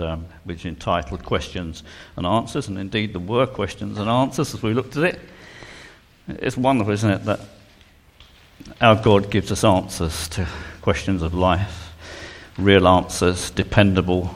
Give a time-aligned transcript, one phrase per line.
[0.00, 1.82] um, which entitled Questions
[2.16, 5.20] and Answers, and indeed there were questions and answers as we looked at it.
[6.28, 7.40] It's wonderful, isn't it, that
[8.80, 10.46] our God gives us answers to
[10.82, 11.92] questions of life,
[12.58, 14.34] real answers, dependable,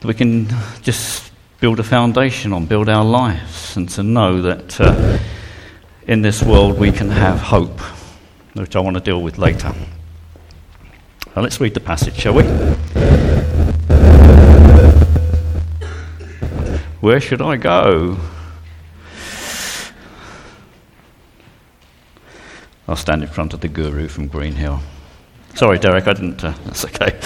[0.00, 0.48] that we can
[0.82, 5.18] just build a foundation on, build our lives, and to know that uh,
[6.06, 7.80] in this world we can have hope,
[8.54, 9.72] which I want to deal with later.
[11.34, 13.31] Now let's read the passage, shall we?
[17.02, 18.16] Where should I go?
[22.86, 24.78] I'll stand in front of the guru from Greenhill.
[25.56, 26.44] Sorry, Derek, I didn't.
[26.44, 27.18] Uh, that's okay.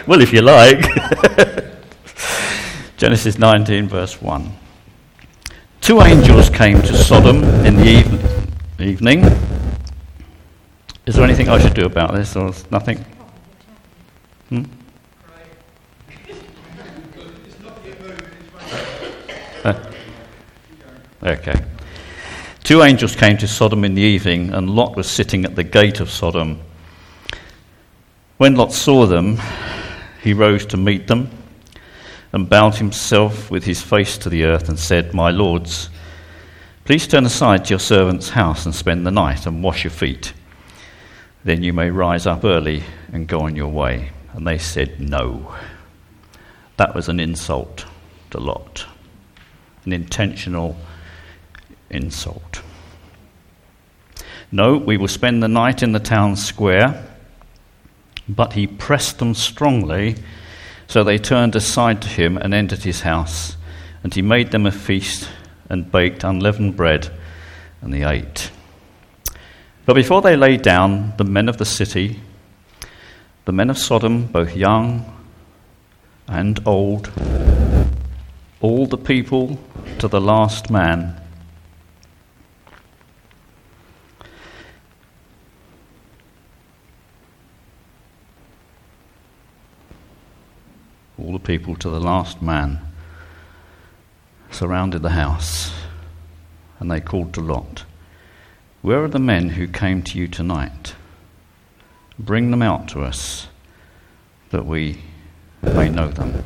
[0.08, 0.84] well, if you like.
[2.96, 4.52] Genesis 19, verse 1.
[5.80, 8.18] Two angels came to Sodom in the even-
[8.80, 9.22] evening.
[11.06, 12.98] Is there anything I should do about this, or nothing?
[14.48, 14.64] Hmm?
[21.22, 21.64] okay.
[22.64, 26.00] Two angels came to Sodom in the evening, and Lot was sitting at the gate
[26.00, 26.60] of Sodom.
[28.38, 29.38] When Lot saw them,
[30.22, 31.30] he rose to meet them
[32.32, 35.90] and bowed himself with his face to the earth and said, My lords,
[36.84, 40.32] please turn aside to your servant's house and spend the night and wash your feet.
[41.44, 44.10] Then you may rise up early and go on your way.
[44.32, 45.54] And they said, No.
[46.78, 47.84] That was an insult
[48.30, 48.86] to Lot,
[49.84, 50.76] an intentional
[51.90, 52.62] insult.
[54.50, 57.08] No, we will spend the night in the town square.
[58.28, 60.16] But he pressed them strongly,
[60.86, 63.56] so they turned aside to him and entered his house.
[64.04, 65.28] And he made them a feast
[65.68, 67.10] and baked unleavened bread,
[67.80, 68.50] and they ate.
[69.86, 72.20] But before they lay down, the men of the city,
[73.44, 75.04] the men of Sodom, both young
[76.28, 77.10] and old,
[78.62, 79.58] all the people
[79.98, 81.20] to the last man,
[91.18, 92.80] all the people to the last man
[94.52, 95.72] surrounded the house,
[96.78, 97.84] and they called to Lot,
[98.80, 100.94] Where are the men who came to you tonight?
[102.16, 103.48] Bring them out to us,
[104.50, 105.02] that we
[105.62, 106.44] may know them.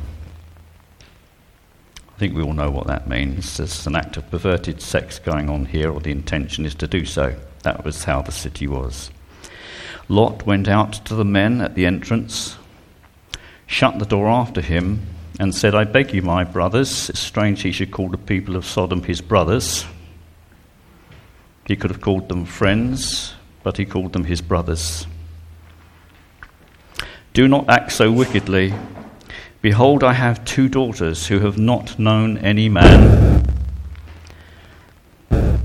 [2.17, 3.57] I think we all know what that means.
[3.57, 7.05] There's an act of perverted sex going on here, or the intention is to do
[7.05, 7.35] so.
[7.61, 9.11] That was how the city was.
[10.09, 12.57] Lot went out to the men at the entrance,
[13.67, 15.05] shut the door after him,
[15.39, 18.65] and said, I beg you, my brothers, it's strange he should call the people of
[18.65, 19.85] Sodom his brothers.
[21.67, 25.05] He could have called them friends, but he called them his brothers.
[27.33, 28.73] Do not act so wickedly.
[29.67, 33.43] Behold, I have two daughters who have not known any man.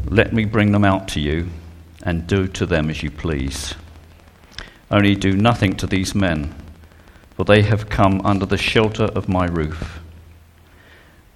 [0.07, 1.51] Let me bring them out to you,
[2.03, 3.75] and do to them as you please.
[4.91, 6.53] Only do nothing to these men
[7.37, 10.01] for they have come under the shelter of my roof.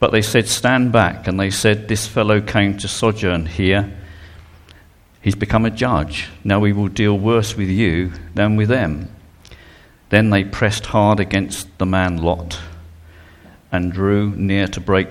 [0.00, 1.28] But they said, Stand back.
[1.28, 3.96] And they said, This fellow came to sojourn here.
[5.20, 6.30] He's become a judge.
[6.42, 9.08] Now we will deal worse with you than with them.
[10.08, 12.60] Then they pressed hard against the man Lot
[13.72, 15.08] and drew near to break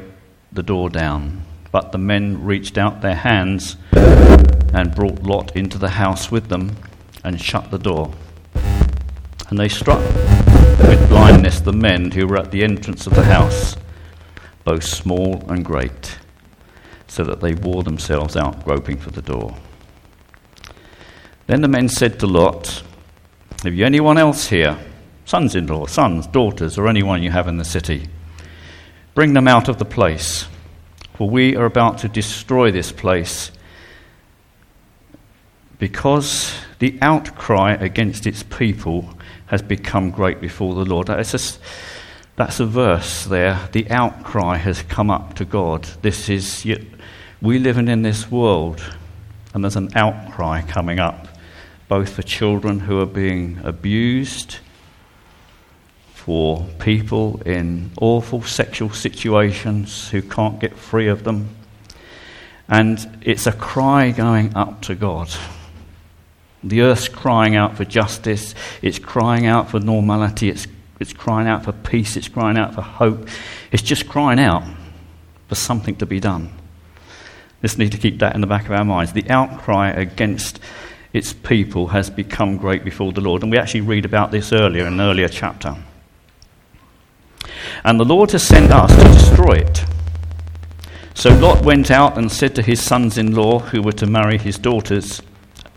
[0.52, 1.44] the door down.
[1.72, 6.78] But the men reached out their hands and brought Lot into the house with them
[7.24, 8.14] and shut the door.
[9.50, 10.00] And they struck
[10.80, 13.76] with blindness the men who were at the entrance of the house,
[14.64, 16.18] both small and great,
[17.08, 19.56] so that they wore themselves out groping for the door.
[21.48, 22.84] Then the men said to Lot,
[23.64, 24.78] Have you anyone else here?
[25.26, 28.08] Sons in law, sons, daughters, or anyone you have in the city?
[29.16, 30.46] Bring them out of the place,
[31.16, 33.52] for we are about to destroy this place
[35.80, 39.10] because the outcry against its people
[39.48, 41.08] has become great before the Lord.
[41.08, 41.60] That's, just,
[42.36, 43.60] that's a verse there.
[43.72, 45.84] The outcry has come up to God.
[46.02, 46.66] This is,
[47.42, 48.82] we living in this world,
[49.54, 51.28] and there's an outcry coming up,
[51.88, 54.58] both for children who are being abused,
[56.26, 61.56] for people in awful sexual situations who can't get free of them.
[62.68, 65.30] And it's a cry going up to God.
[66.64, 70.66] The earth's crying out for justice, it's crying out for normality, it's,
[71.00, 73.28] it's crying out for peace, it's crying out for hope.
[73.72, 74.64] It's just crying out
[75.48, 76.52] for something to be done.
[77.62, 79.14] Just need to keep that in the back of our minds.
[79.14, 80.60] The outcry against
[81.16, 83.42] its people has become great before the Lord.
[83.42, 85.74] And we actually read about this earlier in an earlier chapter.
[87.86, 89.86] And the Lord has sent us to destroy it.
[91.14, 94.38] So Lot went out and said to his sons in law, who were to marry
[94.38, 95.22] his daughters,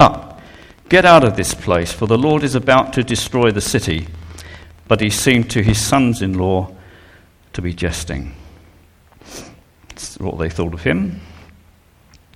[0.01, 0.41] Up,
[0.89, 4.09] get out of this place, for the Lord is about to destroy the city.
[4.89, 6.75] But he seemed to his sons in law
[7.53, 8.35] to be jesting.
[9.91, 11.21] That's what they thought of him.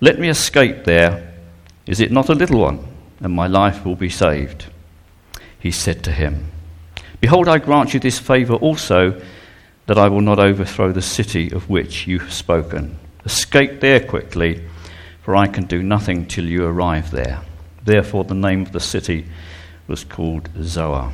[0.00, 1.34] Let me escape there.
[1.86, 2.86] Is it not a little one?
[3.20, 4.66] And my life will be saved.
[5.58, 6.50] He said to him,
[7.20, 9.20] Behold, I grant you this favour also,
[9.86, 12.98] that I will not overthrow the city of which you have spoken.
[13.24, 14.64] Escape there quickly,
[15.22, 17.42] for I can do nothing till you arrive there.
[17.84, 19.26] Therefore, the name of the city
[19.86, 21.12] was called Zoar.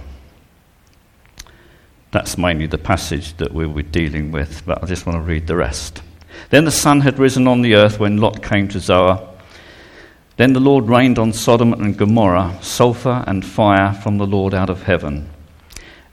[2.11, 5.47] That's mainly the passage that we were dealing with, but I just want to read
[5.47, 6.03] the rest.
[6.51, 9.29] Then the sun had risen on the earth when Lot came to Zoar.
[10.37, 14.71] Then the Lord rained on Sodom and Gomorrah sulfur and fire from the Lord out
[14.71, 15.29] of heaven.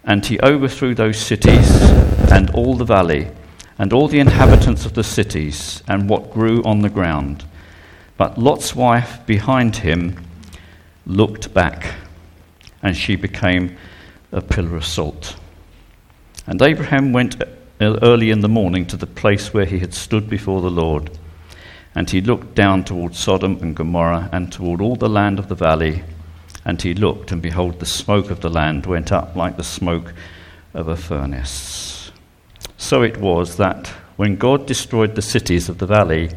[0.03, 1.69] And he overthrew those cities
[2.31, 3.29] and all the valley
[3.77, 7.45] and all the inhabitants of the cities and what grew on the ground.
[8.17, 10.17] But Lot's wife behind him
[11.05, 11.93] looked back,
[12.83, 13.77] and she became
[14.33, 15.37] a pillar of salt.
[16.45, 17.41] And Abraham went
[17.79, 21.17] early in the morning to the place where he had stood before the Lord.
[21.95, 25.55] And he looked down toward Sodom and Gomorrah and toward all the land of the
[25.55, 26.03] valley.
[26.65, 30.13] And he looked, and behold, the smoke of the land went up like the smoke
[30.73, 32.11] of a furnace.
[32.77, 33.87] So it was that
[34.17, 36.31] when God destroyed the cities of the valley,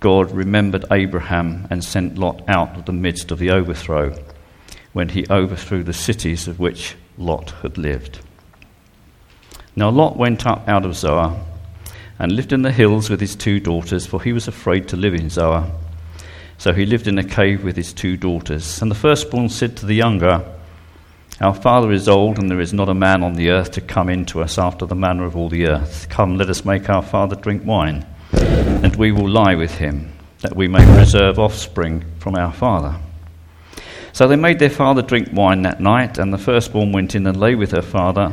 [0.00, 4.18] God remembered Abraham and sent Lot out of the midst of the overthrow,
[4.92, 8.18] when he overthrew the cities of which Lot had lived.
[9.74, 11.40] Now Lot went up out of Zoar
[12.18, 15.14] and lived in the hills with his two daughters, for he was afraid to live
[15.14, 15.70] in Zoar.
[16.58, 18.80] So he lived in a cave with his two daughters.
[18.80, 20.44] And the firstborn said to the younger,
[21.40, 24.08] Our father is old, and there is not a man on the earth to come
[24.08, 26.06] in to us after the manner of all the earth.
[26.08, 30.54] Come, let us make our father drink wine, and we will lie with him, that
[30.54, 32.96] we may preserve offspring from our father.
[34.12, 37.40] So they made their father drink wine that night, and the firstborn went in and
[37.40, 38.32] lay with her father.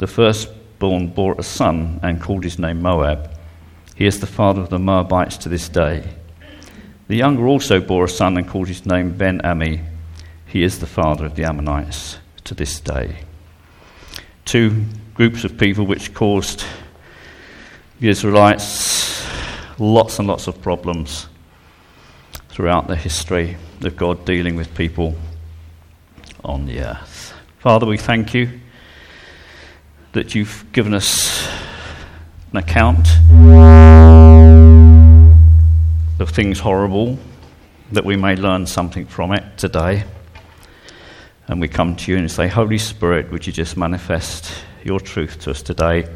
[0.00, 3.30] The firstborn bore a son and called his name Moab.
[3.94, 6.08] He is the father of the Moabites to this day.
[7.08, 9.82] The younger also bore a son and called his name Ben Ami.
[10.46, 13.18] He is the father of the Ammonites to this day.
[14.46, 16.64] Two groups of people which caused
[18.00, 19.28] the Israelites
[19.78, 21.28] lots and lots of problems
[22.48, 25.14] throughout the history of God dealing with people
[26.42, 27.34] on the earth.
[27.58, 28.59] Father, we thank you
[30.12, 31.48] that you've given us
[32.52, 33.06] an account
[36.18, 37.18] of things horrible,
[37.92, 40.04] that we may learn something from it today.
[41.46, 44.52] And we come to you and say, Holy Spirit, would you just manifest
[44.84, 46.08] your truth to us today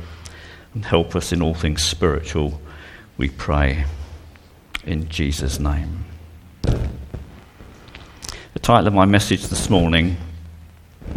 [0.74, 2.60] and help us in all things spiritual,
[3.16, 3.84] we pray.
[4.84, 6.04] In Jesus' name.
[6.62, 10.16] The title of my message this morning,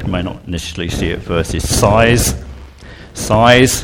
[0.04, 1.68] you may not initially see it first, is
[3.18, 3.84] Sighs,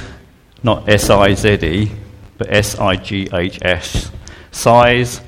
[0.61, 1.91] not S I Z E,
[2.37, 4.11] but S I G H S.
[4.51, 5.21] Sighs,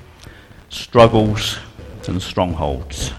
[0.70, 1.58] struggles,
[2.08, 3.12] and strongholds.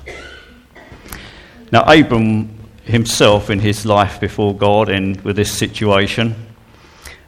[1.73, 6.35] Now, Abram himself in his life before God and with this situation,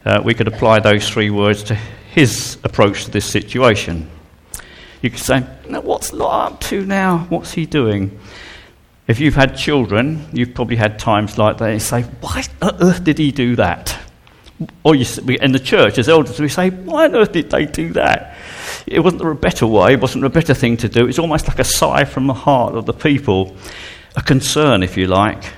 [0.05, 4.09] uh, we could apply those three words to his approach to this situation.
[5.03, 7.27] You could say, now, what's Lot up to now?
[7.29, 8.19] What's he doing?
[9.09, 11.73] If you've had children, you've probably had times like that.
[11.73, 13.99] You say, why on earth did he do that?
[14.85, 15.07] Or you,
[15.41, 18.37] in the church, as elders, we say, why on earth did they do that?
[18.87, 21.07] It wasn't there a better way, it wasn't a better thing to do.
[21.07, 23.57] It's almost like a sigh from the heart of the people,
[24.15, 25.53] a concern, if you like,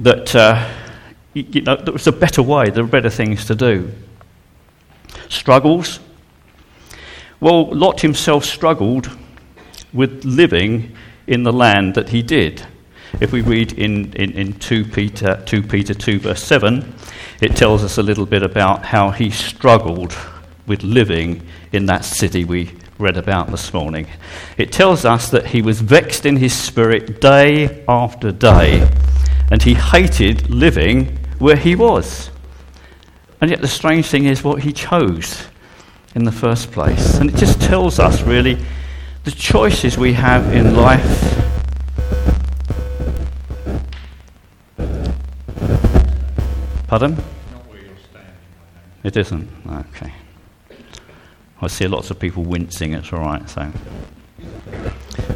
[0.00, 0.68] that uh,
[1.34, 3.92] you know, there was a better way, there were better things to do.
[5.28, 6.00] Struggles.
[7.40, 9.10] Well, Lot himself struggled
[9.92, 10.96] with living
[11.28, 12.66] in the land that he did.
[13.20, 16.94] If we read in, in, in 2, Peter, 2 Peter 2, verse 7,
[17.40, 20.16] it tells us a little bit about how he struggled
[20.66, 24.06] with living in that city we read about this morning.
[24.56, 28.88] It tells us that he was vexed in his spirit day after day,
[29.50, 32.30] and he hated living where he was.
[33.40, 35.46] And yet, the strange thing is what he chose
[36.14, 37.18] in the first place.
[37.18, 38.58] And it just tells us, really,
[39.28, 41.04] the choices we have in life.
[46.86, 47.14] Pardon?
[49.04, 49.50] It isn't?
[49.70, 50.14] Okay.
[51.60, 53.46] I see lots of people wincing, it's all right.
[53.50, 53.70] So,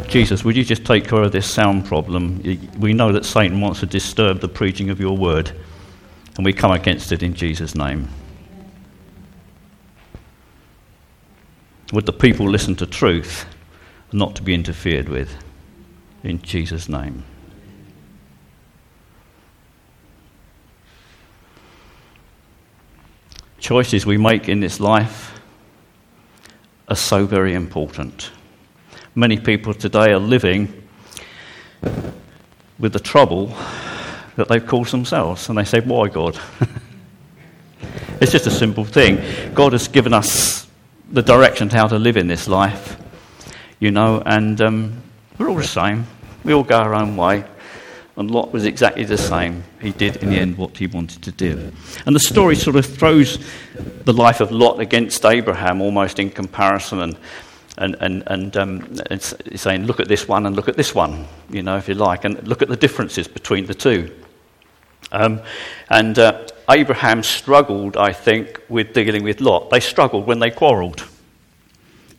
[0.08, 2.40] Jesus, would you just take care of this sound problem?
[2.78, 5.52] We know that Satan wants to disturb the preaching of your word.
[6.36, 8.08] And we come against it in Jesus' name.
[11.92, 13.44] Would the people listen to truth,
[14.12, 15.34] not to be interfered with?
[16.22, 17.24] In Jesus' name.
[23.58, 25.40] Choices we make in this life
[26.88, 28.30] are so very important.
[29.14, 30.82] Many people today are living
[32.78, 33.54] with the trouble
[34.36, 35.48] that they've caused themselves.
[35.48, 36.38] And they say, Why, God?
[38.20, 39.54] it's just a simple thing.
[39.54, 40.66] God has given us
[41.10, 42.96] the direction to how to live in this life,
[43.82, 45.02] you know, and um,
[45.38, 46.06] we're all the same.
[46.44, 47.42] We all go our own way.
[48.14, 49.64] And Lot was exactly the same.
[49.80, 51.72] He did, in the end, what he wanted to do.
[52.06, 53.44] And the story sort of throws
[54.04, 57.00] the life of Lot against Abraham almost in comparison.
[57.00, 57.18] And
[57.78, 61.26] and, and, and um, it's saying, look at this one and look at this one,
[61.50, 64.14] you know, if you like, and look at the differences between the two.
[65.10, 65.40] Um,
[65.88, 69.70] and uh, Abraham struggled, I think, with dealing with Lot.
[69.70, 71.08] They struggled when they quarrelled.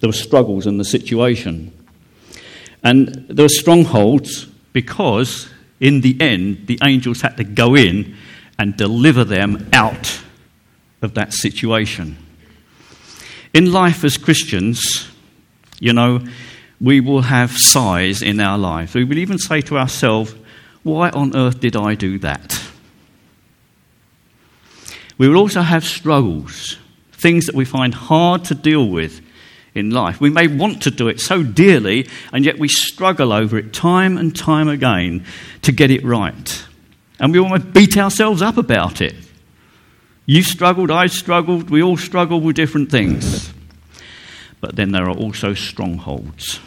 [0.04, 1.72] There were struggles in the situation.
[2.84, 8.18] And there were strongholds because, in the end, the angels had to go in
[8.60, 10.20] and deliver them out
[11.02, 12.18] of that situation.
[13.54, 15.08] In life as Christians,
[15.80, 16.20] you know,
[16.82, 18.94] we will have sighs in our lives.
[18.94, 20.36] We will even say to ourselves,
[20.84, 22.62] Why on earth did I do that?
[25.18, 26.78] We will also have struggles,
[27.14, 29.22] things that we find hard to deal with
[29.76, 30.22] in life.
[30.22, 34.18] We may want to do it so dearly, and yet we struggle over it time
[34.18, 35.26] and time again
[35.64, 36.66] to get it right.
[37.20, 39.16] And we almost beat ourselves up about it.
[40.26, 43.52] You struggled, I struggled, we all struggle with different things.
[44.62, 46.60] But then there are also strongholds.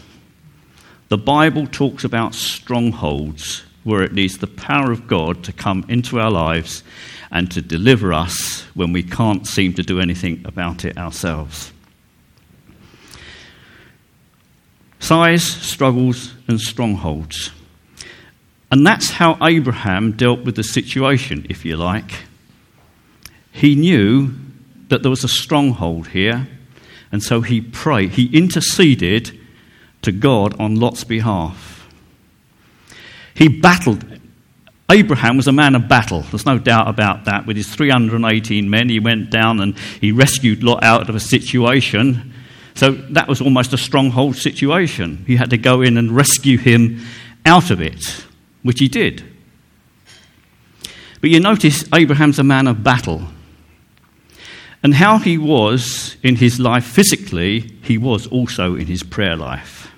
[1.08, 6.18] The Bible talks about strongholds where it needs the power of God to come into
[6.18, 6.82] our lives
[7.30, 11.72] and to deliver us when we can't seem to do anything about it ourselves.
[15.06, 17.52] Sighs, struggles, and strongholds.
[18.72, 22.24] And that's how Abraham dealt with the situation, if you like.
[23.52, 24.34] He knew
[24.88, 26.48] that there was a stronghold here,
[27.12, 29.38] and so he prayed, he interceded
[30.02, 31.88] to God on Lot's behalf.
[33.32, 34.04] He battled
[34.90, 36.22] Abraham was a man of battle.
[36.22, 37.46] There's no doubt about that.
[37.46, 42.32] With his 318 men, he went down and he rescued Lot out of a situation.
[42.76, 45.24] So that was almost a stronghold situation.
[45.26, 47.00] He had to go in and rescue him
[47.46, 48.24] out of it,
[48.62, 49.24] which he did.
[51.22, 53.22] But you notice Abraham's a man of battle.
[54.82, 59.90] And how he was in his life physically, he was also in his prayer life.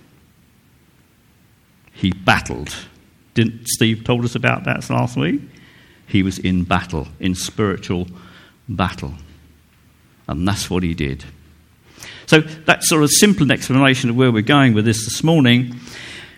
[1.92, 2.75] He battled.
[3.35, 5.40] Didn't Steve told us about that last week?
[6.06, 8.06] He was in battle, in spiritual
[8.68, 9.14] battle.
[10.28, 11.25] And that's what he did.
[12.28, 15.75] So that's sort of a simple explanation of where we're going with this this morning.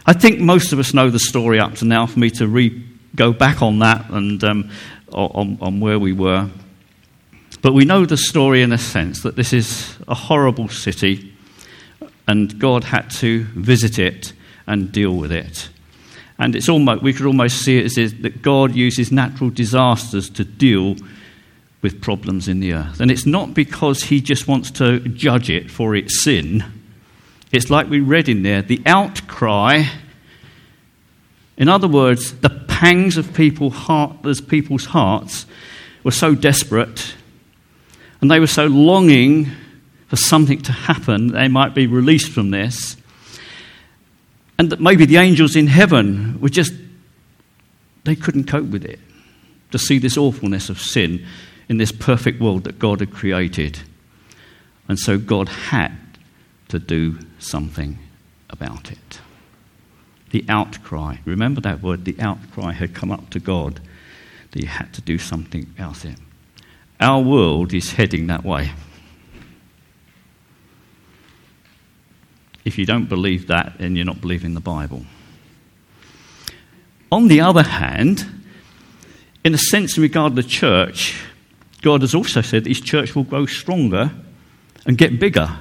[0.06, 2.06] I think most of us know the story up to now.
[2.06, 2.84] For me to re-
[3.16, 4.70] go back on that and um,
[5.12, 6.48] on, on where we were,
[7.60, 11.34] but we know the story in a sense that this is a horrible city,
[12.28, 14.32] and God had to visit it
[14.68, 15.70] and deal with it.
[16.38, 20.44] And it's almost, we could almost see it as that God uses natural disasters to
[20.44, 20.94] deal
[21.82, 23.00] with problems in the earth.
[23.00, 26.64] And it's not because he just wants to judge it for its sin.
[27.52, 29.84] It's like we read in there the outcry.
[31.56, 34.16] In other words, the pangs of people heart,
[34.48, 35.46] people's hearts
[36.04, 37.14] were so desperate
[38.20, 39.50] and they were so longing
[40.08, 42.96] for something to happen, they might be released from this
[44.58, 46.74] and that maybe the angels in heaven were just,
[48.04, 49.00] they couldn't cope with it.
[49.70, 51.24] To see this awfulness of sin
[51.70, 53.78] in this perfect world that God had created.
[54.88, 55.96] And so God had
[56.66, 57.96] to do something
[58.50, 59.20] about it.
[60.30, 63.80] The outcry, remember that word, the outcry had come up to God
[64.50, 66.18] that he had to do something about it.
[66.98, 68.72] Our world is heading that way.
[72.64, 75.06] If you don't believe that, then you're not believing the Bible.
[77.12, 78.26] On the other hand,
[79.44, 81.29] in a sense, in regard to the church,
[81.82, 84.10] God has also said his church will grow stronger
[84.86, 85.58] and get bigger.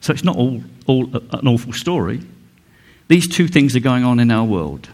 [0.00, 2.20] So it's not all, all an awful story.
[3.08, 4.88] These two things are going on in our world.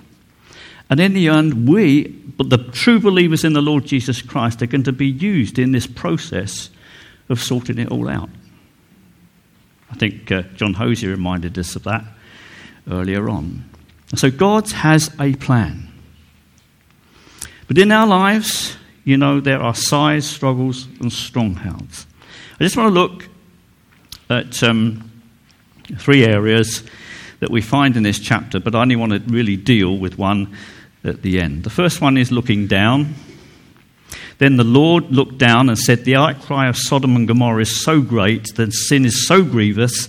[0.91, 4.67] And in the end, we, but the true believers in the Lord Jesus Christ, are
[4.67, 6.71] going to be used in this process
[7.29, 8.29] of sorting it all out.
[9.91, 12.05] I think uh, John Hosier reminded us of that
[12.91, 13.65] earlier on.
[14.15, 15.89] So God has a plan.
[17.69, 22.07] But in our lives, you know, there are sighs, struggles, and strongholds.
[22.61, 23.29] I just want to look
[24.31, 25.11] at um,
[25.99, 26.85] three areas
[27.41, 30.57] that we find in this chapter, but I only want to really deal with one
[31.03, 31.65] at the end.
[31.65, 33.15] The first one is looking down.
[34.39, 38.01] Then the Lord looked down and said, The outcry of Sodom and Gomorrah is so
[38.01, 40.09] great, the sin is so grievous,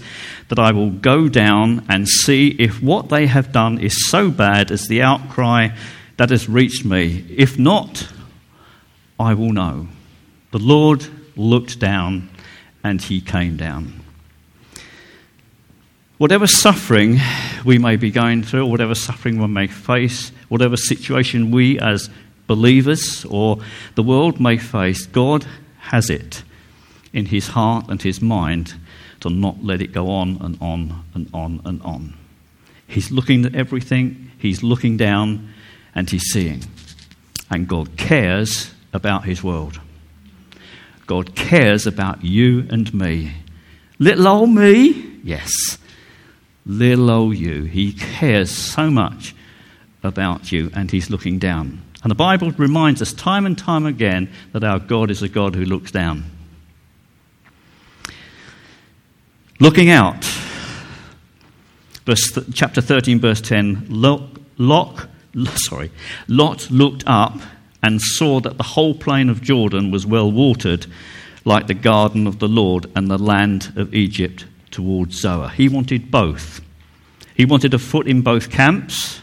[0.50, 4.72] that I will go down and see if what they have done is so bad
[4.72, 5.70] as the outcry
[6.18, 7.26] that has reached me.
[7.30, 8.08] If not,
[9.24, 9.88] I will know.
[10.52, 11.08] The Lord
[11.38, 12.30] looked down
[12.84, 14.02] and he came down.
[16.18, 17.20] Whatever suffering
[17.66, 22.10] we may be going through, whatever suffering we may face, whatever situation we as
[22.48, 23.60] believers or
[23.96, 25.46] the world may face, God
[25.80, 26.44] has it
[27.14, 28.74] in his heart and his mind
[29.22, 32.14] to not let it go on and on and on and on.
[32.88, 35.54] He's looking at everything, he's looking down,
[35.96, 36.64] and he's seeing.
[37.50, 39.80] And God cares about his world.
[41.06, 43.34] God cares about you and me.
[44.00, 45.20] Little old me?
[45.24, 45.78] Yes.
[46.66, 47.64] Little old you.
[47.64, 49.36] He cares so much
[50.04, 51.82] about you, and he's looking down.
[52.04, 55.56] And the Bible reminds us time and time again that our God is a God
[55.56, 56.26] who looks down.
[59.60, 60.24] Looking out.
[62.06, 63.88] Verse th- chapter 13, verse 10.
[63.90, 65.08] Lot,
[65.56, 65.92] sorry,
[66.28, 67.40] Lot looked up
[67.84, 70.88] and saw that the whole plain of Jordan was well watered,
[71.46, 75.50] like the garden of the Lord and the land of Egypt towards Zoar.
[75.50, 76.62] He wanted both.
[77.36, 79.22] He wanted a foot in both camps.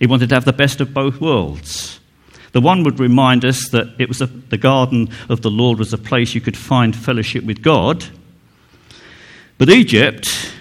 [0.00, 2.00] He wanted to have the best of both worlds.
[2.52, 5.92] The one would remind us that it was a, the garden of the Lord was
[5.92, 8.04] a place you could find fellowship with God.
[9.56, 10.52] But Egypt,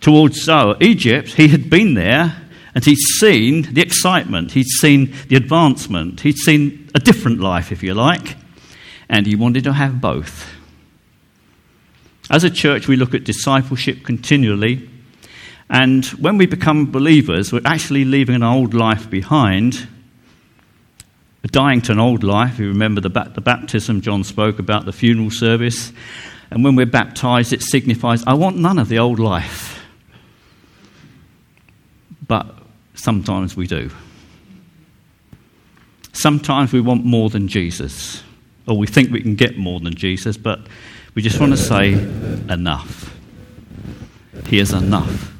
[0.00, 2.43] towards Zoar, Egypt, he had been there
[2.74, 7.82] and he'd seen the excitement, he'd seen the advancement, he'd seen a different life, if
[7.82, 8.36] you like,
[9.08, 10.50] and he wanted to have both.
[12.30, 14.88] As a church, we look at discipleship continually
[15.70, 19.88] and when we become believers, we're actually leaving an old life behind,
[21.46, 22.58] dying to an old life.
[22.58, 25.92] You remember the, the baptism John spoke about, the funeral service.
[26.50, 29.82] And when we're baptized, it signifies, I want none of the old life.
[32.26, 32.54] But
[32.94, 33.90] sometimes we do.
[36.12, 38.22] Sometimes we want more than Jesus,
[38.66, 40.60] or we think we can get more than Jesus, but
[41.14, 43.16] we just want to say, enough.
[44.46, 45.32] He is enough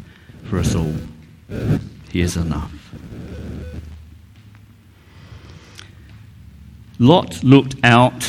[0.45, 0.95] for us all.
[2.11, 2.73] He is enough.
[6.99, 8.29] Lot looked out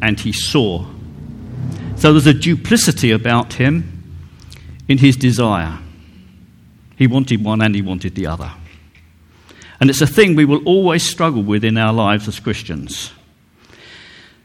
[0.00, 0.86] and he saw.
[1.96, 4.16] So there's a duplicity about him
[4.88, 5.78] in his desire.
[7.02, 8.52] He wanted one and he wanted the other.
[9.80, 13.10] And it's a thing we will always struggle with in our lives as Christians.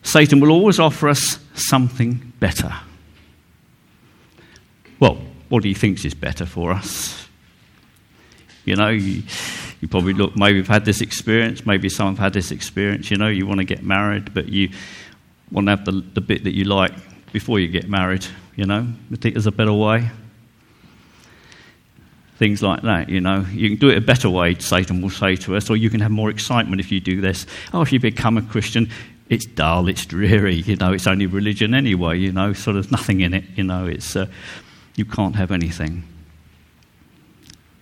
[0.02, 2.74] Satan will always offer us something better.
[5.00, 7.28] Well, what he thinks is better for us.
[8.66, 9.22] You know, you,
[9.80, 13.12] you probably look, maybe you've had this experience, maybe some have had this experience.
[13.12, 14.72] You know, you want to get married, but you
[15.52, 16.94] want to have the, the bit that you like
[17.32, 18.26] before you get married.
[18.56, 20.10] You know, you think there's a better way.
[22.38, 23.10] Things like that.
[23.10, 24.56] You know, you can do it a better way.
[24.56, 27.46] Satan will say to us, or you can have more excitement if you do this.
[27.74, 28.90] Oh, if you become a Christian,
[29.30, 30.56] it's dull, it's dreary.
[30.56, 32.20] You know, it's only religion anyway.
[32.20, 33.44] You know, sort of nothing in it.
[33.56, 34.28] You know, it's uh,
[34.96, 36.04] you can't have anything.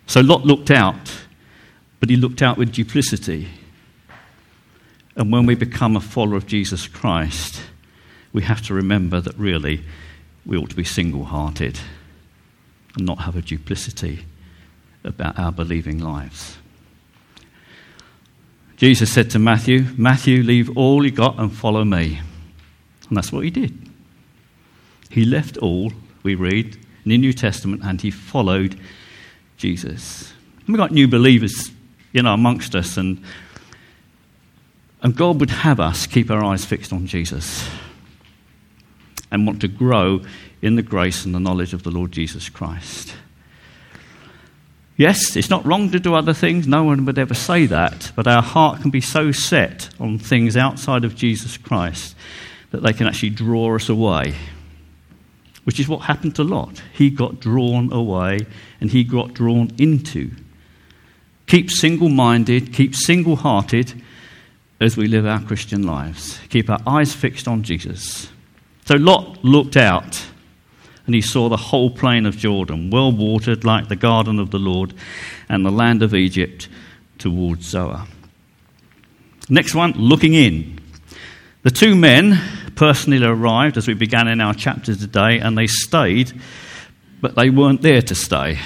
[0.08, 1.14] So Lot looked out,
[2.00, 3.50] but he looked out with duplicity.
[5.18, 7.62] And when we become a follower of Jesus Christ,
[8.34, 9.84] we have to remember that really
[10.46, 11.80] we ought to be single hearted
[12.96, 14.26] and not have a duplicity
[15.06, 16.58] about our believing lives.
[18.78, 22.20] Jesus said to Matthew, Matthew, leave all you got and follow me.
[23.08, 23.90] And that's what he did.
[25.10, 28.78] He left all, we read in the New Testament, and he followed
[29.58, 30.34] Jesus.
[30.68, 31.72] We've got new believers,
[32.12, 33.24] you know, amongst us, and,
[35.02, 37.70] and God would have us keep our eyes fixed on Jesus
[39.32, 40.22] and want to grow
[40.62, 43.14] in the grace and the knowledge of the Lord Jesus Christ.
[44.98, 48.28] Yes, it's not wrong to do other things, no one would ever say that, but
[48.28, 52.16] our heart can be so set on things outside of Jesus Christ
[52.72, 54.36] that they can actually draw us away.
[55.66, 56.82] Which is what happened to Lot.
[56.94, 58.40] He got drawn away
[58.80, 60.32] and he got drawn into.
[61.48, 64.02] Keep single minded, keep single hearted
[64.80, 66.40] as we live our Christian lives.
[66.50, 68.30] Keep our eyes fixed on Jesus.
[68.86, 70.24] So Lot looked out
[71.06, 74.60] and he saw the whole plain of Jordan, well watered like the garden of the
[74.60, 74.94] Lord,
[75.50, 76.68] and the land of Egypt
[77.18, 78.08] towards Zoar.
[79.50, 80.80] Next one, looking in.
[81.64, 82.40] The two men
[82.76, 86.34] personally arrived as we began in our chapter today, and they stayed,
[87.22, 88.60] but they weren't there to stay.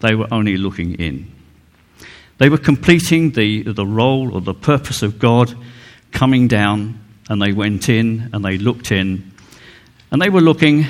[0.00, 1.30] They were only looking in.
[2.38, 5.54] They were completing the, the role or the purpose of God
[6.12, 9.32] coming down, and they went in and they looked in
[10.10, 10.86] and they were looking,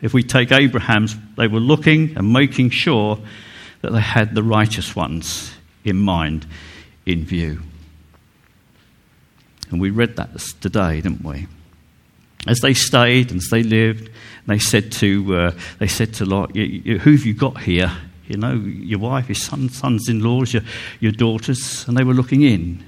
[0.00, 3.18] if we take Abraham's, they were looking and making sure
[3.82, 5.52] that they had the righteous ones
[5.84, 6.46] in mind,
[7.04, 7.60] in view.
[9.70, 11.46] And we read that today, didn't we?
[12.46, 14.10] As they stayed and as they lived,
[14.46, 17.90] they said to, uh, they said to Lot, Who have you got here?
[18.26, 20.62] You know, your wife, your son, sons in laws, your,
[21.00, 21.86] your daughters.
[21.86, 22.82] And they were looking in.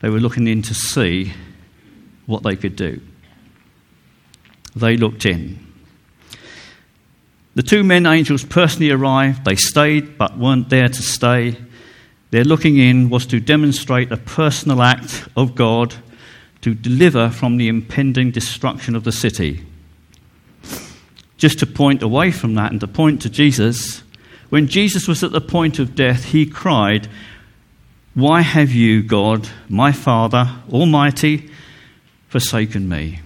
[0.00, 1.32] They were looking in to see
[2.26, 3.00] what they could do
[4.74, 5.58] they looked in.
[7.54, 9.44] The two men angels personally arrived.
[9.44, 11.56] They stayed but weren't there to stay.
[12.30, 15.94] Their looking in was to demonstrate a personal act of God
[16.62, 19.66] to deliver from the impending destruction of the city.
[21.36, 24.02] Just to point away from that and to point to Jesus,
[24.48, 27.08] when Jesus was at the point of death, he cried,
[28.14, 31.50] Why have you, God, my Father, Almighty,
[32.28, 33.20] forsaken me?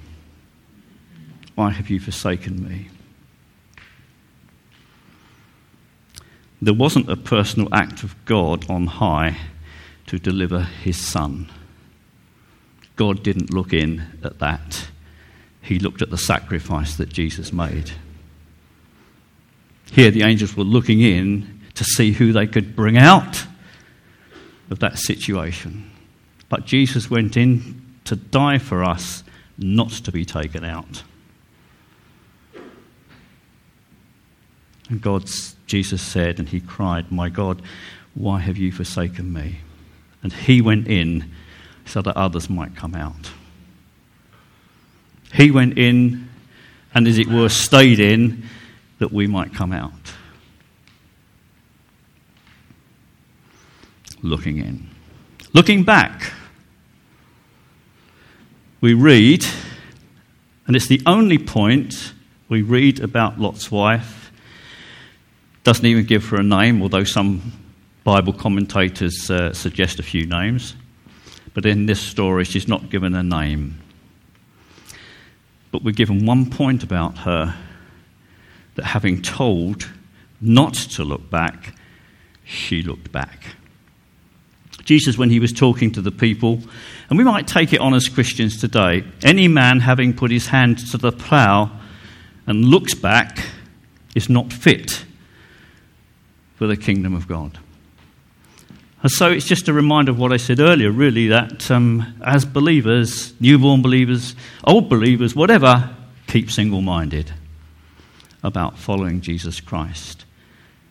[1.56, 2.88] Why have you forsaken me?
[6.62, 9.38] There wasn't a personal act of God on high
[10.06, 11.50] to deliver his son.
[12.94, 14.88] God didn't look in at that.
[15.62, 17.90] He looked at the sacrifice that Jesus made.
[19.90, 23.46] Here, the angels were looking in to see who they could bring out
[24.70, 25.90] of that situation.
[26.48, 29.24] But Jesus went in to die for us,
[29.58, 31.02] not to be taken out.
[34.88, 37.62] And God's, Jesus said, and he cried, My God,
[38.14, 39.58] why have you forsaken me?
[40.22, 41.32] And he went in
[41.84, 43.30] so that others might come out.
[45.32, 46.28] He went in,
[46.94, 48.44] and as it were, stayed in
[48.98, 49.92] that we might come out.
[54.22, 54.88] Looking in.
[55.52, 56.32] Looking back,
[58.80, 59.44] we read,
[60.66, 62.12] and it's the only point
[62.48, 64.25] we read about Lot's wife
[65.66, 67.42] doesn't even give her a name, although some
[68.04, 70.76] Bible commentators uh, suggest a few names.
[71.54, 73.80] But in this story, she's not given a name.
[75.72, 77.56] But we're given one point about her
[78.76, 79.88] that having told
[80.40, 81.74] not to look back,
[82.44, 83.56] she looked back.
[84.84, 86.60] Jesus, when he was talking to the people,
[87.10, 90.78] and we might take it on as Christians today, any man having put his hand
[90.92, 91.72] to the plough
[92.46, 93.40] and looks back
[94.14, 95.02] is not fit
[96.56, 97.58] for the kingdom of God.
[99.02, 102.44] And so it's just a reminder of what I said earlier, really, that um, as
[102.44, 105.94] believers, newborn believers, old believers, whatever,
[106.26, 107.32] keep single minded
[108.42, 110.24] about following Jesus Christ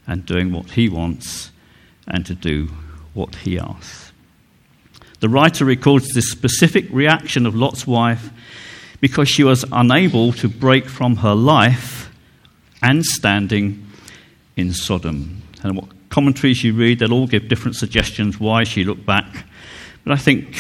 [0.08, 1.52] and doing what he wants
[2.08, 2.70] and to do
[3.14, 4.12] what he asks.
[5.20, 8.30] The writer records this specific reaction of Lot's wife
[9.02, 12.12] because she was unable to break from her life
[12.82, 13.88] and standing
[14.56, 15.42] in Sodom.
[15.64, 19.46] And what commentaries you read, they'll all give different suggestions why she looked back.
[20.04, 20.58] But I think,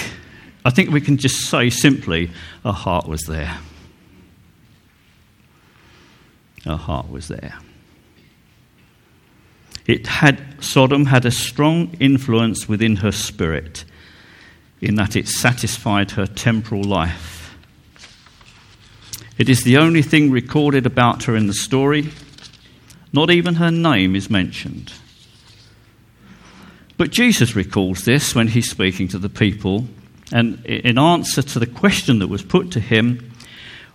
[0.63, 2.31] I think we can just say simply,
[2.63, 3.57] her heart was there.
[6.65, 7.59] Her heart was there.
[9.85, 13.85] It had, Sodom had a strong influence within her spirit
[14.81, 17.55] in that it satisfied her temporal life.
[19.37, 22.09] It is the only thing recorded about her in the story.
[23.13, 24.93] Not even her name is mentioned.
[26.97, 29.85] But Jesus recalls this when he's speaking to the people,
[30.31, 33.31] and in answer to the question that was put to him,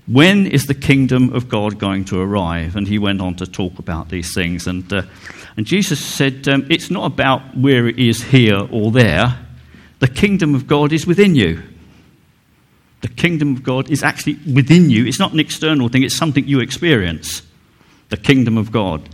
[0.06, 2.76] when is the kingdom of God going to arrive?
[2.76, 4.66] And he went on to talk about these things.
[4.66, 5.02] And, uh,
[5.56, 9.38] and Jesus said, um, It's not about where it is here or there.
[10.00, 11.62] The kingdom of God is within you.
[13.02, 15.06] The kingdom of God is actually within you.
[15.06, 17.42] It's not an external thing, it's something you experience.
[18.10, 19.08] The kingdom of God.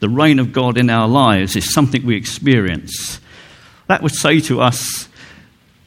[0.00, 3.20] The reign of God in our lives is something we experience.
[3.88, 5.08] That would say to us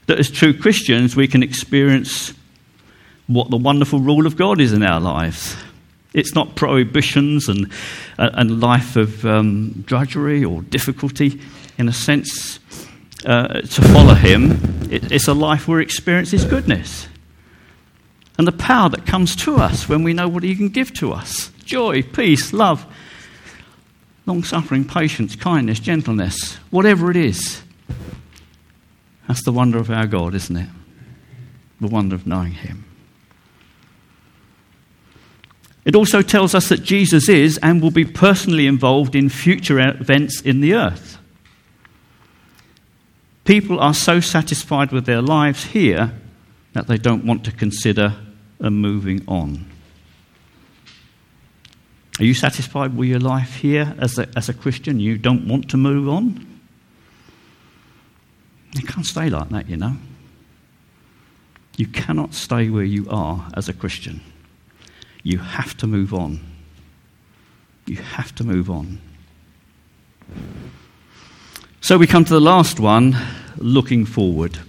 [0.07, 2.33] that as true Christians, we can experience
[3.27, 5.55] what the wonderful rule of God is in our lives.
[6.13, 7.71] It's not prohibitions and,
[8.19, 11.39] uh, and life of um, drudgery or difficulty.
[11.77, 12.59] In a sense,
[13.25, 14.51] uh, to follow Him,
[14.91, 17.07] it, it's a life where we experience His goodness.
[18.37, 21.13] And the power that comes to us when we know what He can give to
[21.13, 22.85] us joy, peace, love,
[24.25, 27.63] long suffering, patience, kindness, gentleness, whatever it is.
[29.25, 30.67] That's the wonder of our God, isn't it?
[31.79, 32.83] The wonder of knowing Him.
[35.85, 40.41] It also tells us that Jesus is and will be personally involved in future events
[40.41, 41.19] in the earth.
[43.45, 46.13] People are so satisfied with their lives here
[46.73, 48.17] that they don't want to consider
[48.59, 49.70] a moving on.
[52.21, 54.99] Are you satisfied with your life here as a, as a Christian?
[54.99, 56.45] You don't want to move on?
[58.75, 59.97] You can't stay like that, you know.
[61.77, 64.21] You cannot stay where you are as a Christian.
[65.23, 66.41] You have to move on.
[67.87, 69.01] You have to move on.
[71.81, 73.17] So we come to the last one
[73.57, 74.59] looking forward.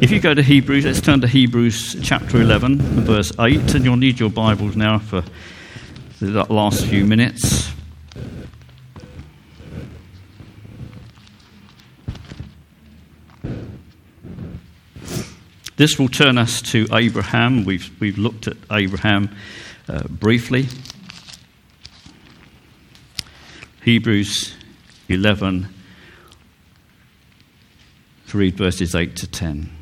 [0.00, 3.96] If you go to Hebrews, let's turn to Hebrews chapter 11, verse 8, and you'll
[3.96, 5.22] need your Bibles now for
[6.22, 7.68] the last few minutes.
[15.74, 17.64] This will turn us to Abraham.
[17.64, 19.34] We've, we've looked at Abraham
[19.88, 20.68] uh, briefly.
[23.82, 24.54] Hebrews
[25.08, 25.68] 11,
[28.28, 29.81] to read verses 8 to 10.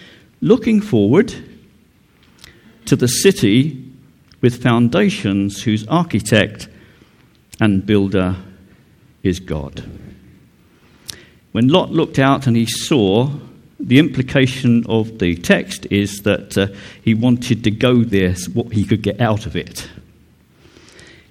[0.41, 1.33] looking forward
[2.85, 3.89] to the city
[4.41, 6.67] with foundations whose architect
[7.59, 8.35] and builder
[9.23, 9.83] is God.
[11.51, 13.29] When Lot looked out and he saw,
[13.79, 16.67] the implication of the text is that uh,
[17.03, 19.89] he wanted to go there, what he could get out of it.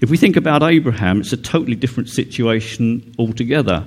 [0.01, 3.87] If we think about Abraham, it's a totally different situation altogether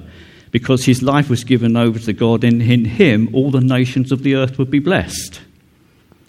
[0.54, 4.22] because his life was given over to God, and in him all the nations of
[4.22, 5.42] the earth would be blessed.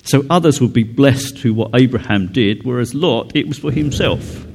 [0.03, 4.47] So others would be blessed through what Abraham did, whereas Lot, it was for himself.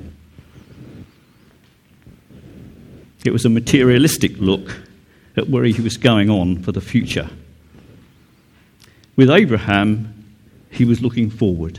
[3.23, 4.75] It was a materialistic look
[5.37, 7.29] at where he was going on for the future.
[9.15, 10.25] With Abraham,
[10.71, 11.77] he was looking forward.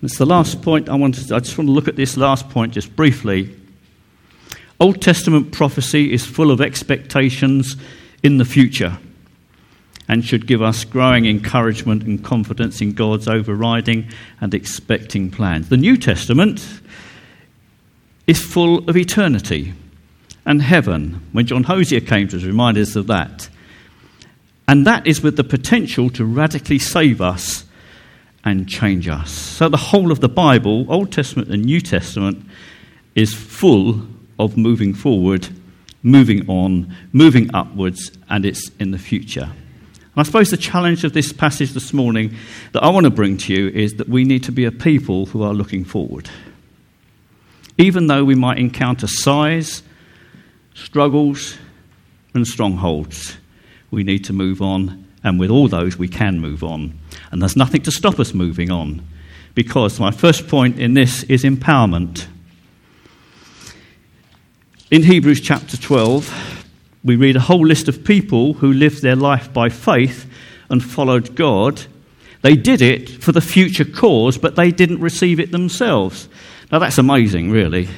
[0.00, 1.28] That's the last point I wanted.
[1.28, 3.54] To, I just want to look at this last point just briefly.
[4.80, 7.76] Old Testament prophecy is full of expectations
[8.22, 8.98] in the future
[10.08, 14.08] and should give us growing encouragement and confidence in God's overriding
[14.40, 15.68] and expecting plans.
[15.68, 16.80] The New Testament
[18.26, 19.74] is full of eternity
[20.46, 23.48] and heaven, when John Hosier came to us, remind us of that.
[24.66, 27.64] And that is with the potential to radically save us
[28.44, 29.30] and change us.
[29.30, 32.44] So the whole of the Bible, Old Testament and New Testament,
[33.14, 34.06] is full
[34.40, 35.48] of moving forward,
[36.02, 39.50] moving on, moving upwards, and it's in the future.
[40.16, 42.34] I suppose the challenge of this passage this morning
[42.72, 45.26] that I want to bring to you is that we need to be a people
[45.26, 46.28] who are looking forward.
[47.78, 49.82] Even though we might encounter sighs,
[50.74, 51.56] struggles,
[52.34, 53.36] and strongholds,
[53.90, 55.06] we need to move on.
[55.22, 56.98] And with all those, we can move on.
[57.30, 59.06] And there's nothing to stop us moving on.
[59.54, 62.26] Because my first point in this is empowerment.
[64.90, 66.66] In Hebrews chapter 12,
[67.04, 70.28] we read a whole list of people who lived their life by faith
[70.68, 71.80] and followed God.
[72.42, 76.28] They did it for the future cause, but they didn't receive it themselves.
[76.72, 77.88] Now, that's amazing, really.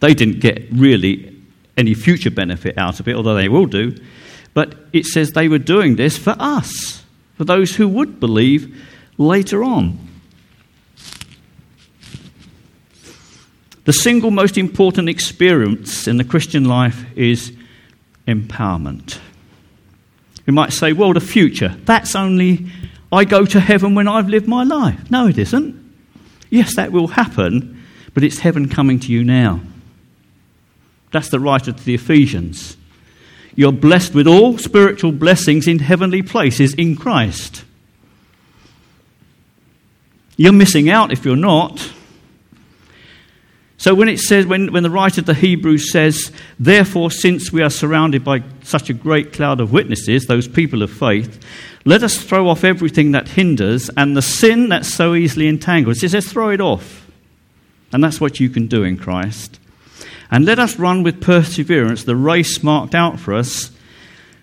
[0.00, 1.34] They didn't get really
[1.78, 3.96] any future benefit out of it, although they will do.
[4.52, 7.04] But it says they were doing this for us,
[7.38, 8.76] for those who would believe
[9.16, 10.11] later on.
[13.84, 17.52] The single most important experience in the Christian life is
[18.28, 19.18] empowerment.
[20.46, 22.66] You might say, well, the future, that's only
[23.10, 25.10] I go to heaven when I've lived my life.
[25.10, 25.78] No, it isn't.
[26.50, 27.82] Yes, that will happen,
[28.14, 29.60] but it's heaven coming to you now.
[31.12, 32.76] That's the writer to the Ephesians.
[33.54, 37.64] You're blessed with all spiritual blessings in heavenly places in Christ.
[40.36, 41.92] You're missing out if you're not.
[43.82, 47.62] So when it says, when, when the writer of the Hebrews says, Therefore, since we
[47.62, 51.44] are surrounded by such a great cloud of witnesses, those people of faith,
[51.84, 56.00] let us throw off everything that hinders and the sin that so easily entangles.
[56.00, 57.10] It says, throw it off.
[57.92, 59.58] And that's what you can do in Christ.
[60.30, 63.66] And let us run with perseverance the race marked out for us.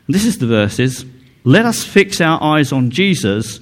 [0.06, 1.06] And this is the verses.
[1.46, 3.62] Let us fix our eyes on Jesus,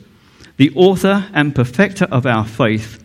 [0.57, 3.03] the author and perfecter of our faith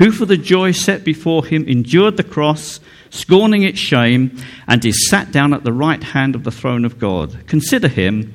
[0.00, 4.34] who for the joy set before him endured the cross, scorning its shame,
[4.66, 7.46] and is sat down at the right hand of the throne of God.
[7.46, 8.34] Consider him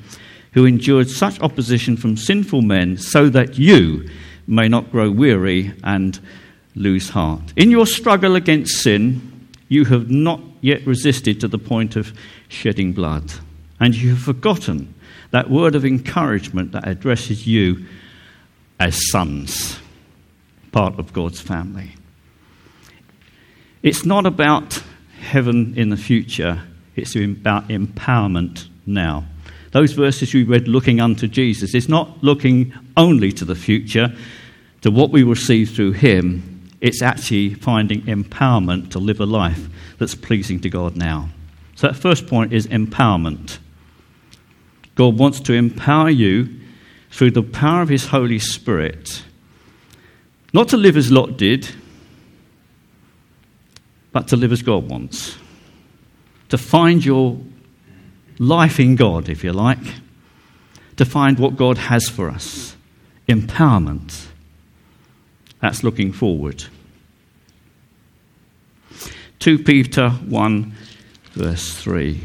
[0.52, 4.08] who endured such opposition from sinful men, so that you
[4.46, 6.20] may not grow weary and
[6.76, 7.52] lose heart.
[7.56, 12.92] In your struggle against sin, you have not yet resisted to the point of shedding
[12.92, 13.32] blood,
[13.80, 14.94] and you have forgotten
[15.32, 17.86] that word of encouragement that addresses you
[18.78, 19.80] as sons
[20.72, 21.92] part of God's family.
[23.82, 24.82] It's not about
[25.20, 26.62] heaven in the future,
[26.94, 29.26] it's about empowerment now.
[29.72, 34.14] Those verses we read looking unto Jesus, it's not looking only to the future,
[34.80, 40.14] to what we receive through Him, it's actually finding empowerment to live a life that's
[40.14, 41.28] pleasing to God now.
[41.74, 43.58] So, that first point is empowerment.
[44.94, 46.48] God wants to empower you
[47.10, 49.22] through the power of His Holy Spirit
[50.52, 51.68] not to live as Lot did,
[54.12, 55.36] but to live as God wants.
[56.48, 57.38] To find your
[58.38, 59.94] life in God, if you like.
[60.96, 62.76] To find what God has for us.
[63.28, 64.26] Empowerment.
[65.60, 66.64] That's looking forward.
[69.40, 70.74] 2 Peter 1,
[71.32, 72.20] verse 3.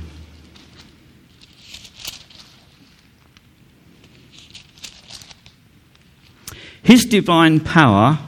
[6.83, 8.19] His divine power.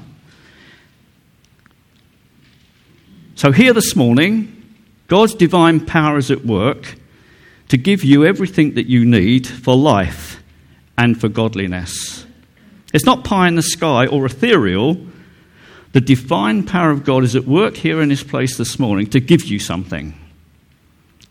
[3.36, 4.50] So, here this morning,
[5.08, 6.96] God's divine power is at work
[7.70, 10.44] to give you everything that you need for life
[10.98, 12.26] and for godliness.
[12.94, 14.98] It's not pie in the sky or ethereal.
[15.94, 19.20] The divine power of God is at work here in this place this morning to
[19.20, 20.14] give you something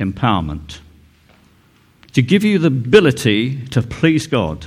[0.00, 0.80] empowerment,
[2.12, 4.66] to give you the ability to please God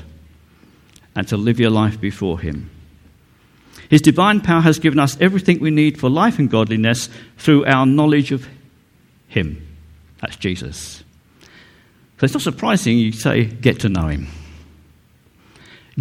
[1.15, 2.69] and to live your life before Him.
[3.89, 7.86] His divine power has given us everything we need for life and godliness through our
[7.86, 8.47] knowledge of
[9.28, 9.65] Him.
[10.21, 11.04] That's Jesus.
[12.17, 14.28] So it's not surprising you say, get to know Him.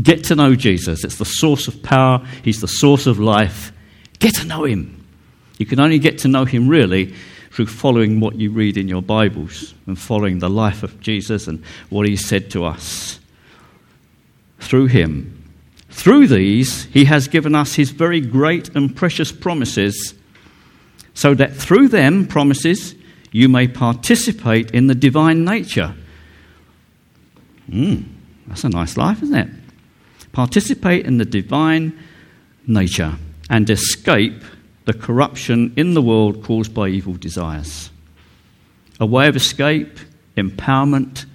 [0.01, 1.05] Get to know Jesus.
[1.05, 3.73] It's the source of power, He's the source of life.
[4.19, 5.05] Get to know Him.
[5.59, 7.15] You can only get to know Him really
[7.51, 11.63] through following what you read in your Bibles and following the life of Jesus and
[11.91, 13.21] what He said to us
[14.65, 15.31] through him.
[15.91, 20.15] Through these, he has given us his very great and precious promises,
[21.15, 22.97] so that through them, promises,
[23.31, 25.95] you may participate in the divine nature.
[27.71, 28.05] Mm,
[28.47, 29.49] that's a nice life, isn't it?
[30.33, 31.97] Participate in the divine
[32.67, 33.15] nature
[33.49, 34.43] and escape
[34.85, 37.91] the corruption in the world caused by evil desires.
[39.01, 39.99] A way of escape,
[40.37, 41.27] empowerment,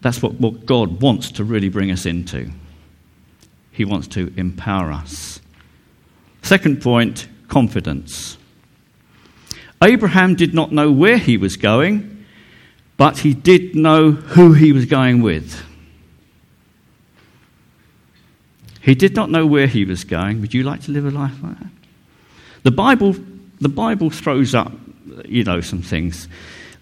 [0.00, 2.50] that's what, what God wants to really bring us into.
[3.70, 5.40] He wants to empower us.
[6.42, 8.38] Second point confidence.
[9.82, 12.26] Abraham did not know where he was going,
[12.96, 15.62] but he did know who he was going with.
[18.82, 20.40] He did not know where he was going.
[20.40, 21.68] Would you like to live a life like that?
[22.62, 23.14] The Bible,
[23.60, 24.72] the Bible throws up,
[25.26, 26.28] you know, some things.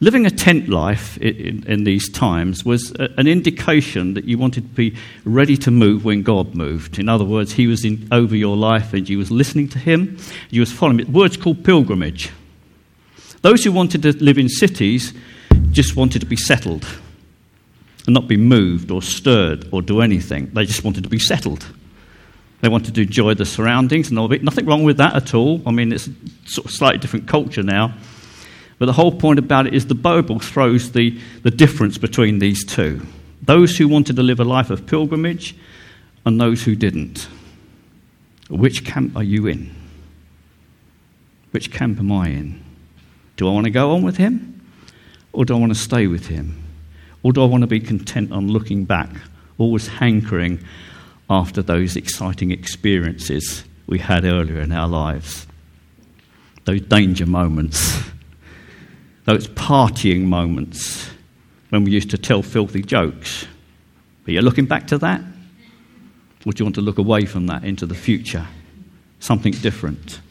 [0.01, 4.63] Living a tent life in, in, these times was a, an indication that you wanted
[4.63, 7.01] to be ready to move when God moved.
[7.01, 10.17] In other words, He was in, over your life and you was listening to Him.
[10.51, 11.09] You was following it.
[11.09, 12.31] Words called pilgrimage.
[13.43, 15.13] Those who wanted to live in cities
[15.71, 16.87] just wanted to be settled
[18.07, 20.51] and not be moved or stirred or do anything.
[20.53, 21.67] They just wanted to be settled.
[22.61, 24.43] They wanted to enjoy the surroundings and all of it.
[24.45, 25.61] Nothing wrong with that at all.
[25.67, 26.13] I mean, it's a
[26.47, 27.95] sort of slightly different culture now.
[28.79, 32.65] But the whole point about it is the Bible throws the, the difference between these
[32.65, 33.07] two
[33.43, 35.57] those who wanted to live a life of pilgrimage
[36.27, 37.29] and those who didn't.
[38.51, 39.75] Which camp are you in?
[41.53, 42.63] Which camp am I in?
[43.37, 44.61] Do I want to go on with him?
[45.33, 46.63] Or do I want to stay with him?
[47.23, 49.11] Or do I want to be content on looking back,
[49.57, 50.63] always hankering
[51.31, 55.47] after those exciting experiences we had earlier in our lives?
[56.65, 57.99] Those danger moments
[59.29, 61.11] those partying moments
[61.69, 63.47] when we used to tell filthy jokes.
[64.27, 65.21] Are you looking back to that?
[66.47, 68.47] Or do you want to look away from that into the future?
[69.21, 70.23] Something different.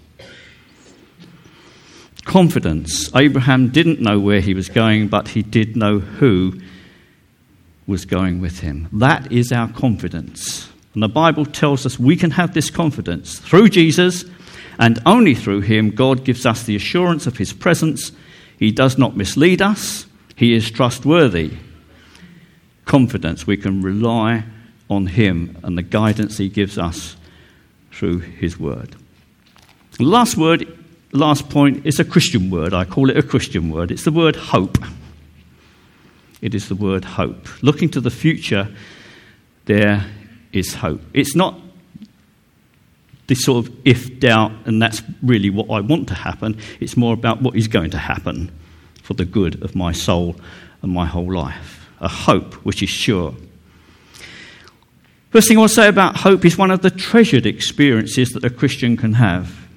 [2.26, 3.16] Confidence.
[3.16, 6.60] Abraham didn't know where he was going, but he did know who
[7.86, 8.90] was going with him.
[8.92, 10.72] That is our confidence.
[10.96, 14.26] And the Bible tells us we can have this confidence through Jesus,
[14.80, 18.12] and only through him, God gives us the assurance of his presence
[18.58, 20.06] he does not mislead us,
[20.36, 21.54] He is trustworthy.
[22.86, 24.46] Confidence, we can rely
[24.90, 27.16] on Him and the guidance He gives us
[27.92, 28.96] through His Word.
[29.98, 30.78] The last word,
[31.12, 32.74] last point, is a Christian word.
[32.74, 33.92] I call it a Christian word.
[33.92, 34.78] It's the word hope.
[36.42, 37.48] It is the word hope.
[37.64, 38.68] Looking to the future,
[39.66, 40.06] there
[40.52, 41.02] is hope.
[41.14, 41.60] It's not
[43.28, 46.58] this sort of if doubt, and that's really what I want to happen.
[46.80, 48.52] It's more about what is going to happen
[49.04, 50.38] for the good of my soul
[50.82, 51.90] and my whole life.
[52.00, 53.36] A hope which is sure.
[55.32, 58.46] First thing I want to say about hope is one of the treasured experiences that
[58.46, 59.68] a Christian can have.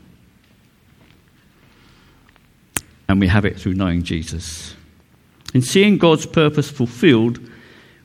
[3.09, 4.77] And we have it through knowing Jesus.
[5.53, 7.41] In seeing God's purpose fulfilled,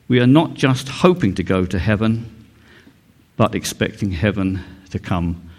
[0.08, 2.46] we are not just hoping to go to heaven,
[3.36, 5.50] but expecting heaven to come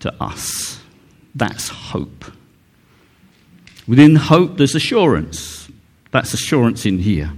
[0.00, 0.80] to us.
[1.34, 2.24] That's hope.
[3.86, 5.68] Within hope, there's assurance.
[6.10, 7.32] That's assurance in here.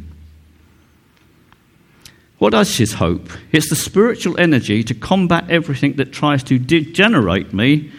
[2.38, 3.28] What is his hope?
[3.52, 7.92] It's the spiritual energy to combat everything that tries to degenerate me,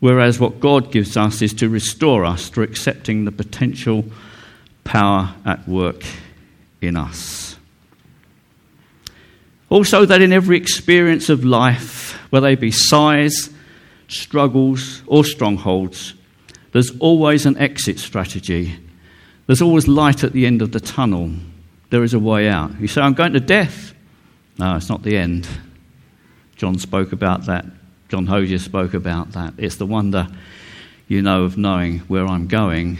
[0.00, 4.04] whereas what God gives us is to restore us through accepting the potential
[4.84, 6.04] power at work
[6.82, 7.56] in us.
[9.72, 13.48] Also, that in every experience of life, whether they be sighs,
[14.06, 16.12] struggles, or strongholds,
[16.72, 18.78] there's always an exit strategy.
[19.46, 21.30] There's always light at the end of the tunnel.
[21.88, 22.78] There is a way out.
[22.78, 23.94] You say, I'm going to death.
[24.58, 25.48] No, it's not the end.
[26.56, 27.64] John spoke about that.
[28.10, 29.54] John Hosier spoke about that.
[29.56, 30.28] It's the wonder,
[31.08, 32.98] you know, of knowing where I'm going,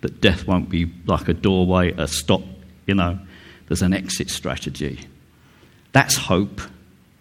[0.00, 2.40] that death won't be like a doorway, a stop,
[2.86, 3.18] you know.
[3.68, 5.08] There's an exit strategy.
[5.94, 6.60] That's hope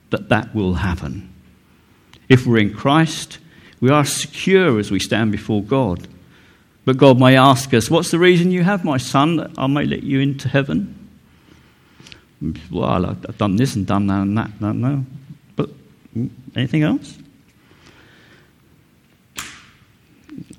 [0.10, 1.32] that that will happen.
[2.28, 3.38] If we're in Christ,
[3.80, 6.08] we are secure as we stand before God.
[6.84, 9.86] But God may ask us, What's the reason you have my son that I may
[9.86, 11.00] let you into heaven?
[12.72, 14.60] Well, I've done this and done that and that.
[14.60, 15.06] No, no.
[15.56, 15.70] But
[16.56, 17.20] anything else?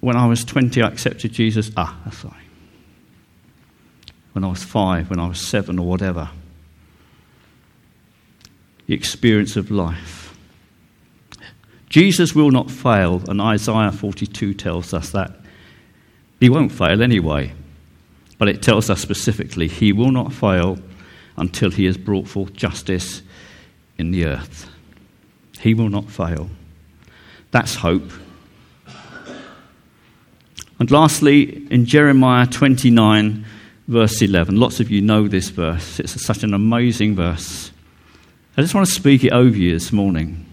[0.01, 1.73] When I was 20, I accepted Jesus.
[1.77, 2.35] Ah, sorry.
[4.33, 6.31] When I was five, when I was seven, or whatever
[8.87, 10.37] the experience of life.
[11.89, 15.33] Jesus will not fail, and Isaiah 42 tells us that.
[16.41, 17.53] He won't fail anyway,
[18.37, 20.79] but it tells us specifically he will not fail
[21.37, 23.23] until he has brought forth justice
[23.97, 24.69] in the earth.
[25.61, 26.51] He will not fail.
[27.51, 28.11] That's hope.
[30.79, 33.47] And lastly, in Jeremiah 29,
[33.87, 36.01] verse 11, lots of you know this verse.
[36.01, 37.71] It's such an amazing verse.
[38.57, 40.47] I just want to speak it over you this morning.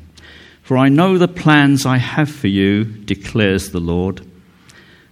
[0.63, 4.25] For I know the plans I have for you, declares the Lord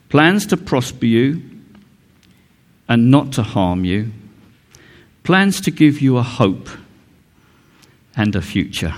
[0.09, 1.39] plans to prosper you
[2.87, 4.11] and not to harm you,
[5.23, 6.67] plans to give you a hope
[8.15, 8.95] and a future.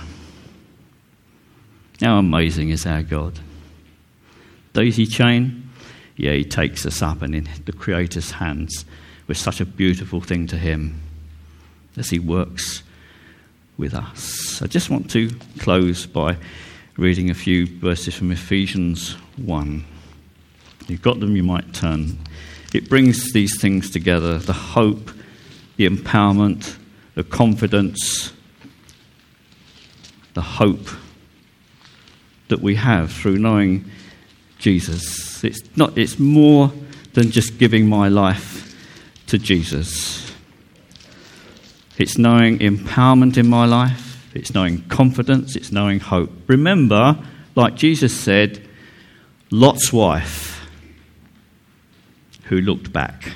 [2.00, 3.40] How amazing is our God?
[4.72, 5.68] Daisy chain?
[6.16, 8.86] Yeah, he takes us up and in the Creator's hands
[9.26, 11.02] with such a beautiful thing to him
[11.98, 12.82] as he works
[13.82, 14.62] with us.
[14.62, 15.28] I just want to
[15.58, 16.36] close by
[16.96, 19.84] reading a few verses from Ephesians 1.
[20.86, 22.16] You've got them, you might turn.
[22.72, 25.10] It brings these things together the hope,
[25.78, 26.76] the empowerment,
[27.16, 28.32] the confidence,
[30.34, 30.88] the hope
[32.46, 33.90] that we have through knowing
[34.60, 35.42] Jesus.
[35.42, 36.70] It's, not, it's more
[37.14, 38.76] than just giving my life
[39.26, 40.21] to Jesus.
[41.98, 46.30] It's knowing empowerment in my life, it's knowing confidence, it's knowing hope.
[46.46, 47.18] Remember,
[47.54, 48.66] like Jesus said,
[49.50, 50.66] Lot's wife
[52.44, 53.32] who looked back.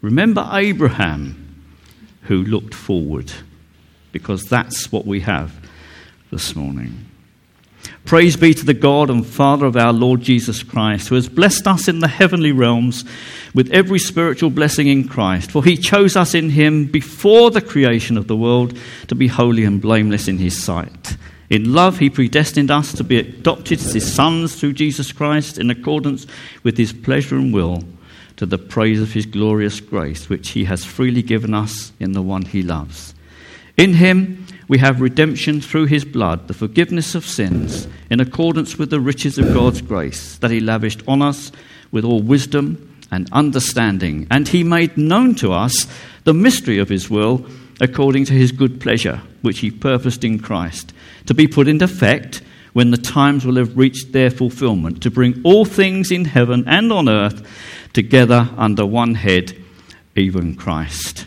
[0.00, 1.64] Remember Abraham
[2.22, 3.32] who looked forward,
[4.12, 5.52] because that's what we have
[6.30, 7.05] this morning.
[8.06, 11.66] Praise be to the God and Father of our Lord Jesus Christ, who has blessed
[11.66, 13.04] us in the heavenly realms
[13.52, 15.50] with every spiritual blessing in Christ.
[15.50, 18.78] For he chose us in him before the creation of the world
[19.08, 21.16] to be holy and blameless in his sight.
[21.50, 25.68] In love, he predestined us to be adopted as his sons through Jesus Christ in
[25.68, 26.28] accordance
[26.62, 27.82] with his pleasure and will,
[28.36, 32.22] to the praise of his glorious grace, which he has freely given us in the
[32.22, 33.14] one he loves.
[33.76, 38.90] In him, we have redemption through his blood, the forgiveness of sins, in accordance with
[38.90, 41.52] the riches of God's grace that he lavished on us
[41.92, 44.26] with all wisdom and understanding.
[44.30, 45.86] And he made known to us
[46.24, 47.46] the mystery of his will
[47.80, 50.92] according to his good pleasure, which he purposed in Christ,
[51.26, 52.42] to be put into effect
[52.72, 56.92] when the times will have reached their fulfillment, to bring all things in heaven and
[56.92, 57.46] on earth
[57.92, 59.56] together under one head,
[60.14, 61.26] even Christ.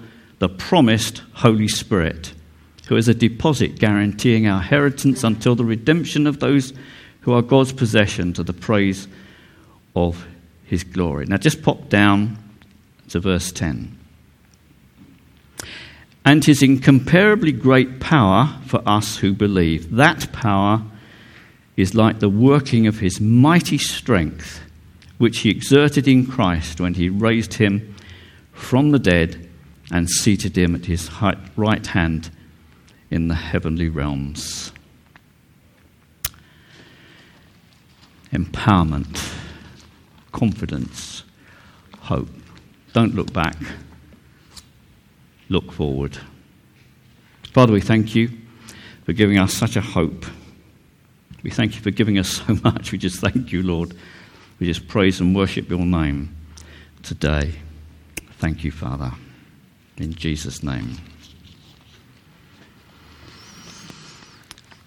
[0.41, 2.33] the promised Holy Spirit,
[2.87, 6.73] who is a deposit guaranteeing our inheritance until the redemption of those
[7.19, 9.07] who are God's possession to the praise
[9.95, 10.25] of
[10.65, 11.27] his glory.
[11.27, 12.39] Now, just pop down
[13.09, 13.95] to verse 10.
[16.25, 19.91] And his incomparably great power for us who believe.
[19.95, 20.81] That power
[21.77, 24.59] is like the working of his mighty strength,
[25.19, 27.93] which he exerted in Christ when he raised him
[28.53, 29.49] from the dead
[29.91, 31.09] and seated him at his
[31.57, 32.31] right hand
[33.11, 34.71] in the heavenly realms.
[38.31, 39.35] Empowerment,
[40.31, 41.23] confidence,
[41.99, 42.29] hope.
[42.93, 43.57] Don't look back,
[45.49, 46.17] look forward.
[47.51, 48.29] Father, we thank you
[49.03, 50.25] for giving us such a hope.
[51.43, 52.93] We thank you for giving us so much.
[52.93, 53.93] We just thank you, Lord.
[54.59, 56.33] We just praise and worship your name
[57.03, 57.55] today.
[58.39, 59.11] Thank you, Father
[59.97, 60.97] in Jesus' name.